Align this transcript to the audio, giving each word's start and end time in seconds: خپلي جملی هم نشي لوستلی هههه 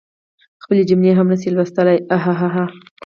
خپلي 0.63 0.83
جملی 0.89 1.11
هم 1.17 1.27
نشي 1.33 1.49
لوستلی 1.51 1.97
هههه 2.23 2.65